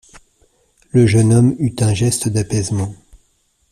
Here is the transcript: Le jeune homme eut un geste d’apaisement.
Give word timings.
Le 0.89 1.05
jeune 1.05 1.31
homme 1.31 1.55
eut 1.59 1.75
un 1.81 1.93
geste 1.93 2.27
d’apaisement. 2.27 2.95